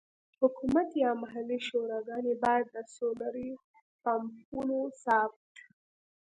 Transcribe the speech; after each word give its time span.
حکومت 0.41 0.87
یا 1.03 1.11
محلي 1.23 1.59
شوراګانې 1.67 2.33
باید 2.43 2.65
د 2.75 2.75
سولري 2.95 3.49
پمپونو 4.03 4.79
ثبت. 5.03 5.53